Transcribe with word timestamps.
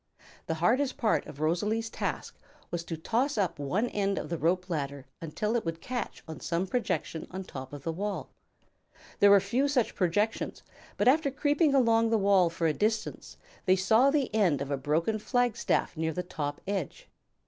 The 0.47 0.55
hardest 0.55 0.97
part 0.97 1.27
of 1.27 1.39
Rosalie's 1.39 1.87
task 1.91 2.35
was 2.71 2.83
to 2.85 2.97
toss 2.97 3.37
up 3.37 3.59
one 3.59 3.85
end 3.89 4.17
of 4.17 4.29
the 4.29 4.37
rope 4.39 4.67
ladder 4.67 5.05
until 5.21 5.55
it 5.55 5.63
would 5.63 5.79
catch 5.79 6.23
on 6.27 6.39
some 6.39 6.65
projection 6.65 7.27
on 7.29 7.43
top 7.43 7.71
of 7.71 7.83
the 7.83 7.91
wall. 7.91 8.31
There 9.19 9.29
were 9.29 9.39
few 9.39 9.67
such 9.67 9.93
projections, 9.93 10.63
but 10.97 11.07
after 11.07 11.29
creeping 11.29 11.75
along 11.75 12.09
the 12.09 12.17
wall 12.17 12.49
for 12.49 12.65
a 12.65 12.73
distance 12.73 13.37
they 13.67 13.75
saw 13.75 14.09
the 14.09 14.33
end 14.33 14.59
of 14.59 14.71
a 14.71 14.75
broken 14.77 15.19
flagstaff 15.19 15.95
near 15.95 16.13
the 16.13 16.23
top 16.23 16.61
edge. 16.65 17.07